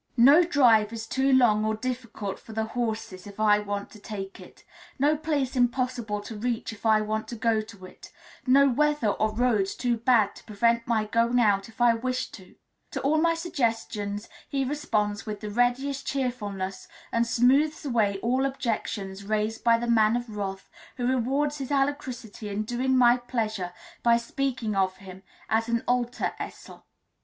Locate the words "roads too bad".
9.31-10.35